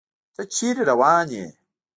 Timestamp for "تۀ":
0.35-0.41